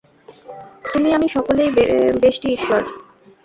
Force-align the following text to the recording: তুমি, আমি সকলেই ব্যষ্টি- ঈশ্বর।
তুমি, 0.85 1.09
আমি 1.13 1.27
সকলেই 1.29 1.69
ব্যষ্টি- 2.21 2.53
ঈশ্বর। 2.53 2.81